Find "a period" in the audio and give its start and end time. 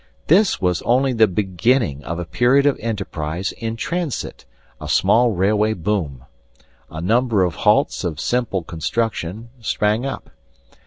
2.17-2.65